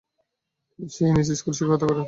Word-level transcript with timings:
তিনি 0.79 0.89
Saint 0.95 1.09
Anne's 1.09 1.27
স্কুলে 1.39 1.55
শিক্ষকতা 1.57 1.85
করতেন। 1.87 1.99